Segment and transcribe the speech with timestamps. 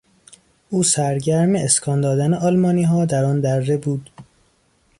[0.69, 4.09] او سرگرم اسکان دادن آلمانیها در آن دره بود.